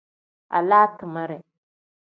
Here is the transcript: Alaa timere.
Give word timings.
Alaa 0.57 0.87
timere. 0.97 1.37